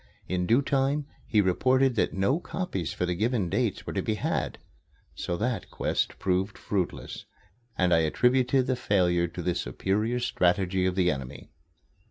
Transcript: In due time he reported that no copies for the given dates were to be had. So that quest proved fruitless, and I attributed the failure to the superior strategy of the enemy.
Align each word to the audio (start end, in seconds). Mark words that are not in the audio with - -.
In 0.27 0.47
due 0.47 0.63
time 0.63 1.05
he 1.27 1.41
reported 1.41 1.93
that 1.93 2.11
no 2.11 2.39
copies 2.39 2.91
for 2.91 3.05
the 3.05 3.13
given 3.13 3.49
dates 3.49 3.85
were 3.85 3.93
to 3.93 4.01
be 4.01 4.15
had. 4.15 4.57
So 5.13 5.37
that 5.37 5.69
quest 5.69 6.17
proved 6.17 6.57
fruitless, 6.57 7.25
and 7.77 7.93
I 7.93 7.99
attributed 7.99 8.65
the 8.65 8.75
failure 8.75 9.27
to 9.27 9.43
the 9.43 9.53
superior 9.53 10.19
strategy 10.19 10.87
of 10.87 10.95
the 10.95 11.11
enemy. 11.11 11.51